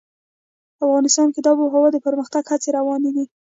[0.85, 3.25] افغانستان کې د آب وهوا د پرمختګ هڅې روانې دي.